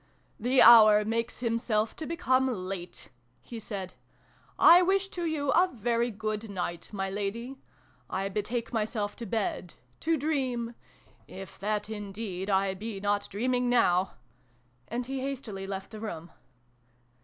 [0.49, 3.09] "The hour makes himself to become late,"
[3.39, 3.93] he said."
[4.57, 7.59] I wish to you a very good night, my Lady.
[8.09, 10.73] I betake myself to my bed to dream
[11.27, 14.13] if that indeed I be not dreaming now!"
[14.87, 16.31] And he hastily left the room.